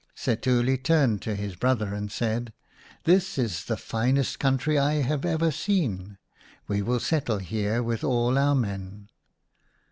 [0.15, 2.53] Setuli turned to his brother and said,
[3.03, 6.17] "This is the finest country I have ever seen.
[6.67, 9.09] We will settle here with all our men."